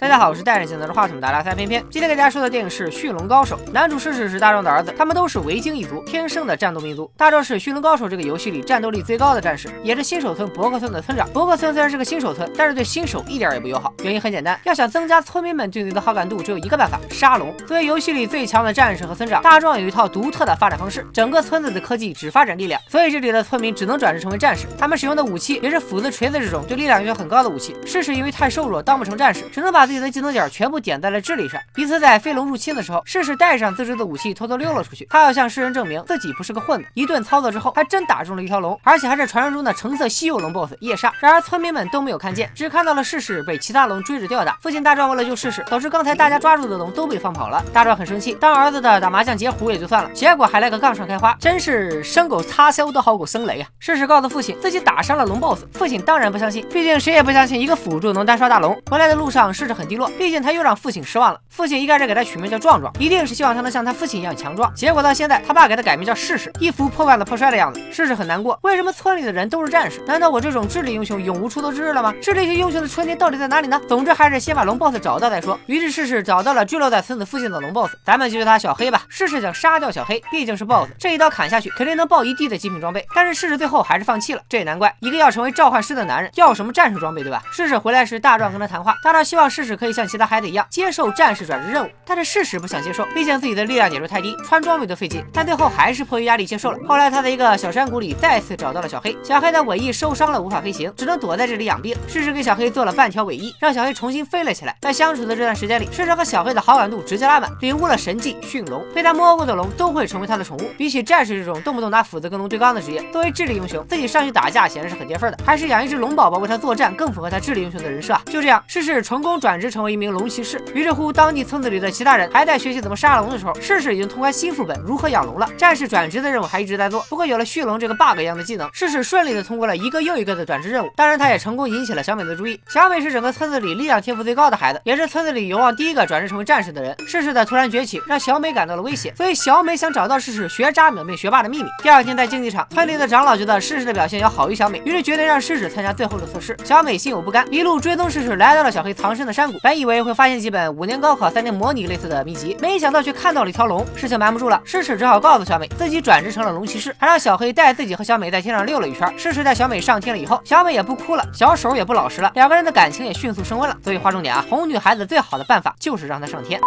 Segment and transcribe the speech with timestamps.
[0.00, 1.84] 大家好，我是戴着镜拿着话筒的拉三偏偏。
[1.90, 7.10] 今天给大家说的电影是《驯龙高手》，男主世世是大壮的儿子，他们都是维京一族，天生的战斗民族。
[7.16, 11.28] 大壮是《驯龙高手》这个游戏里战斗力最高的战士，也是新手村伯克村的村长。
[11.32, 13.92] 伯克村虽然是个新手村，但是对新手一点也不友好。
[14.04, 17.52] 原因很简单，要想增加村民们对你的好感度，只有一个办法：杀龙。
[17.66, 21.04] 作为游戏里最强的战士和村长，大壮有一套独特的发展方式。
[21.12, 24.68] 整个村子的科技只发展力量，所以这里的村民只能转职成为战士。
[24.78, 27.74] 他们使用的武器也是斧子、锤子这种对力量要求很高的武器。
[27.84, 30.68] 世世因为太瘦弱，当不成战士，只能把自己的技能点全。
[30.68, 31.58] 部点在了智力上。
[31.76, 35.06] 一次在飞龙入侵的时候，试试带上自制的武器偷偷溜了出去。
[35.08, 36.86] 他要向世人证明自己不是个混子。
[36.92, 41.10] 一顿操作之后，还真打中了一条龙，而且还是传说中的橙色稀有龙 BOSS 夜煞。
[41.20, 44.58] 然而村民们都没有看见，只看到了试试被其他龙追着吊打。
[44.60, 47.64] 父亲大壮为了救试试，导致刚才大家抓住的龙都被放跑了。
[47.72, 53.68] 大壮很生气，当儿子的打麻将截胡也就算了，结果还来个杠上开花，真是生狗擦销都好过生雷啊！
[53.78, 58.78] 试试告诉父亲自己打伤了龙 BOSS，父亲当然不相信，毕竟谁也不相信一个辅助能单刷大龙。
[58.90, 61.40] 回来的路上，世世很低落，毕竟他又让父亲失望了。
[61.48, 64.74] 父亲一开始给他取名叫壮壮，一定是希望他能像他父亲一样强壮。
[64.74, 67.80] 结果到现在，他爸给他改名叫试试，一副破罐子破摔的样子。
[67.92, 70.00] 试试很难过，为什么村里的人都是战士？
[70.06, 72.12] 难道我这种智力英雄永无出头之日了吗？
[72.20, 73.80] 智力型英雄的春天到底在哪里呢？
[73.88, 75.58] 总之还是先把龙 boss 找到再说。
[75.66, 79.02] 于是试试找到了坠落在村子附近的龙 boss，咱们就叫他小黑吧。
[79.08, 83.06] 试试想杀掉小黑，毕竟是 boss，这一刀砍下去肯定能爆一地的极品装备。
[83.14, 87.42] 但是试试最后还是放弃了，这也难怪，一个要成为召唤师的男人要什么战士装备对吧？
[87.52, 91.90] 试试回来时，大壮跟他谈话，大壮希望试试可以像其他孩子一样接受战士转职任务。
[92.04, 95.24] 但是事实不想接受，毕竟自己的力量点数太低，穿装备都费劲。
[95.32, 96.78] 但最后还是迫于压力接受了。
[96.88, 101.96] 后来他在一个小山谷里再次找到了小黑，小黑的尾翼受伤了，无法飞行，只能躲在这里养病。
[102.06, 104.76] 试试给小黑做了半条尾翼，让小黑重新飞了起来。
[104.80, 108.84] 在相处的这段时间里，试试和小黑的好感度直接拉满，领悟了神技驯龙。
[108.94, 110.70] 被他摸过的龙都会成为他的宠物。
[110.76, 118.22] 比起战士这种动不动拿斧子跟龙对刚的职业，作为智力英雄，自己上去打架显然是很跌份的，还是养一只龙宝宝为他作战更符合他智力英雄的人设啊。
[118.26, 120.62] 就这样，试试成功转转职成为一名龙骑士。
[120.72, 122.80] 于是乎，当地村子里的其他人还在学习。
[122.80, 125.48] 怎么杀龙的时候，试试已经通关新副本如何养龙了。
[125.56, 130.88] 战士转职的任务还一直在做，不过有了驯龙这个 bug 一样的技能，试试顺利的通过了一个又一个的转职任务。
[130.94, 132.60] 当然，他也成功引起了小美的注意。
[132.68, 136.96] 小美是整个村子里力量天赋最高的孩子，也是村子里有望第一个转职成为战士的人。
[137.04, 141.68] 试试的突然崛起让小美感到了威胁，所以小美想找到试试学渣秒变学霸的秘密。
[141.82, 146.56] 第二天在竞技场，村里的长老觉得试试的表现要好于小美，于是决定让试试参加最后的测试。
[146.64, 153.48] 小美心有不甘，一路追踪试试来到了小黑藏身的山本以为会发现几本五年高考三年模拟类似的秘籍，没想到却看到了。
[153.48, 159.10] 一条龙，事情瞒不住了，诗诗只好告诉小美自己转职成了龙骑士，还让小黑带自己和小美在天上溜了一圈。
[159.18, 163.74] 诗诗带小美上天了以后，小美也不哭了，小手也不老实了，两个人的感情也迅速升温了。
[163.82, 166.60] 所以划重点啊，哄女孩子最好的办法就是让她上天。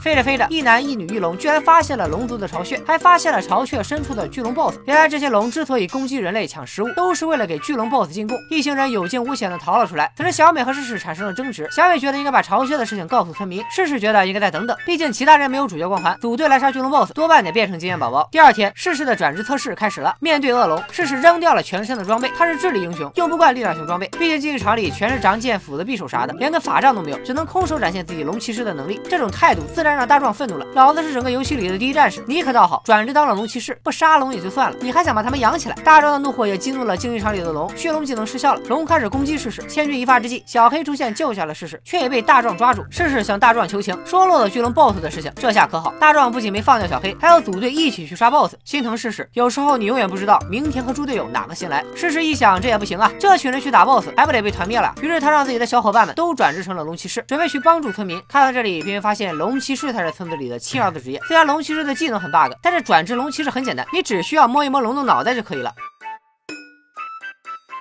[0.00, 4.78] 飞着飞着，一男一女一龙居然发现了龙族的巢穴，还发现了巢穴深处的巨龙 BOSS。
[4.86, 8.38] 原来这些龙之所以攻击人类抢食物，都是为了给巨龙 BOSS 进贡。
[8.50, 10.12] 一行人有惊无险的逃了出来。
[10.16, 18.28] 此时小美和世世产生了争执，小美觉得应该把巢穴的事情告诉村民，世世觉得应该再等等，毕竟其他人没有主角光环，组队来杀巨龙 BOSS 多半得变成经验宝宝。
[18.30, 20.16] 第二天，世世的转职测试开始了。
[20.20, 29.00] 面对恶龙，世世扔掉了全身的装备，他是智力英雄，用不惯力量型装备，毕竟竞技场里全是长剑、斧子、匕首啥的，连个法杖都没有，只能空手展现自己龙骑士的能力。
[29.08, 30.66] 这种态度自然让大壮愤怒了。
[30.74, 35.74] 老子是整个游戏里的第一战士，你可倒好，转职当了龙骑士，不杀龙也就算了，你还想把他们养起来？
[35.84, 39.62] 大壮的怒火也激怒了竞技场里的龙，驯龙技能失效了，龙开始攻击试试。
[39.62, 42.84] 千钧一发之际，小黑出现救下了试试，却也被大壮抓住。
[42.90, 48.54] 试试向大壮求情，说落了巨龙 BOSS 的事情，这下可好，大壮不仅没放掉小黑，还要组队一起去杀 BOSS。
[48.64, 51.84] 心疼试试，有时候你永远不知道明天和猪队友哪个先来。
[51.94, 54.94] 试试一想，这也不行啊，这群人去打 BOSS 还不得被团灭了？
[55.02, 58.20] 于是他让自己的小伙伴们都转职成了龙骑士，准备去帮助村民。
[58.28, 61.20] 看到这里，便会发现龙骑士才是村子里的亲儿子职业。
[61.28, 65.72] 虽然龙骑士的技能很 bug，但是转职龙骑士很简单，你只需要摸一摸龙的脑袋就可以了。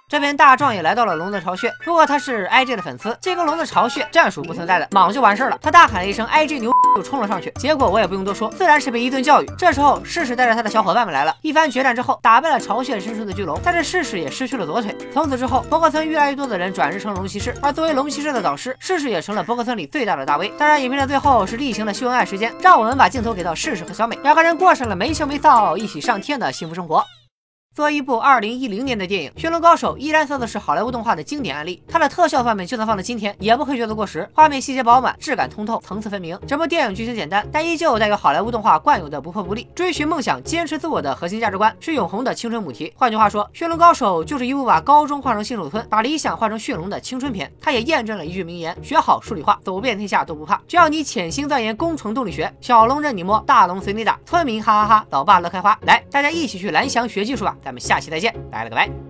[0.09, 5.57] 这边大壮也来到了龙的巢穴，不过他是 IG 的粉丝，进攻龙的巢穴战术不存在的，莽就完事儿了。
[5.61, 9.45] 他大喊了一声 IG 牛，就冲了上去，结果我也不用多说，自然是被一顿教育。
[9.55, 14.97] 这时候试试带着他的小伙伴们来了，一番决战之后，打败了巢穴深处的巨龙，但是试试也失去了左腿。
[15.13, 20.51] 从此之后，博克村越来越多的人转职成龙骑士，而作为龙骑士的导师，试试也成了博克村里最大的大 V。
[20.57, 27.05] 当然，影片的最后是例行的秀恩爱时间，让我们把镜头给到试试和小美，两个人过上了没羞没臊、一起上天的幸福生活。
[27.77, 31.79] 作为一部二零一零年的电影，《驯龙高手》依然算的是好莱坞动画的经典案例。
[31.87, 34.27] 它的特效方面，就算放到今天，也不会觉得过时。
[34.33, 36.35] 画面细节饱满，质感通透，层次分明。
[36.47, 42.91] 整部电影剧情简单，但依旧带有好莱坞动画惯有的不破不立、追寻梦想、坚持自我的核心价值观，是永恒的青春母题。
[42.95, 47.53] 换句话说，《驯龙高手》就是一部把高中换成新手村，把理想换成驯龙的青春片。
[47.61, 50.59] 它也验证了一句名言：学好数理化，走遍天下都不怕。
[50.67, 55.77] 只要你潜心钻研工程动力学，小龙任你摸，大龙随你打，村民哈哈哈，老爸乐开花。
[55.83, 57.55] 来，大家一起去蓝翔学技术吧！
[57.67, 58.33] 咱们下期再见。
[58.49, 59.06] 拜了个拜。